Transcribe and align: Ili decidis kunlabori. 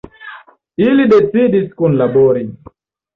Ili 0.85 1.05
decidis 1.11 1.67
kunlabori. 1.83 2.43